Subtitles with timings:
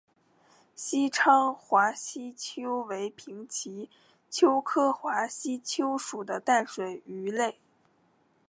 [0.73, 3.87] 西昌华吸鳅为平鳍
[4.31, 7.59] 鳅科华吸鳅属的淡水鱼类。